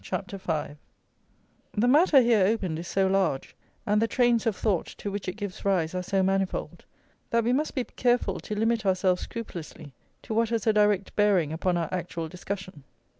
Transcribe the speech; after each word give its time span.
CHAPTER 0.03 0.37
V 0.37 0.77
The 1.79 1.87
matter 1.87 2.21
here 2.21 2.43
opened 2.43 2.79
is 2.79 2.87
so 2.87 3.05
large, 3.05 3.55
and 3.85 4.01
the 4.01 4.07
trains 4.07 4.47
of 4.47 4.55
thought 4.55 4.87
to 4.97 5.11
which 5.11 5.27
it 5.27 5.35
gives 5.37 5.63
rise 5.63 5.93
are 5.93 6.01
so 6.01 6.23
manifold, 6.23 6.85
that 7.29 7.43
we 7.43 7.53
must 7.53 7.75
be 7.75 7.83
careful 7.83 8.39
to 8.39 8.57
limit 8.57 8.83
ourselves 8.83 9.21
scrupulously 9.21 9.93
to 10.23 10.33
what 10.33 10.49
has 10.49 10.65
a 10.65 10.73
direct 10.73 11.15
bearing 11.15 11.53
upon 11.53 11.77
our 11.77 11.87
actual 11.91 12.27
discussion. 12.27 12.83